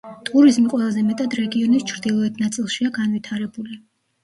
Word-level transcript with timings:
ტურიზმი 0.27 0.71
ყველაზე 0.71 1.03
მეტად 1.09 1.35
რეგიონის 1.41 1.85
ჩრდილოეთ 1.93 2.43
ნაწილშია 2.47 2.95
განვითარებული. 2.99 3.81